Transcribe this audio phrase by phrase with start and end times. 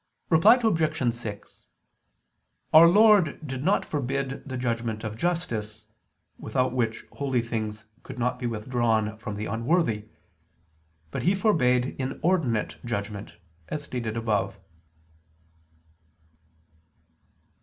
[0.31, 1.13] Reply Obj.
[1.13, 1.65] 6:
[2.73, 5.85] Our Lord did not forbid the judgment of justice,
[6.39, 10.05] without which holy things could not be withdrawn from the unworthy.
[11.11, 13.33] But he forbade inordinate judgment,
[13.69, 14.57] as stated above.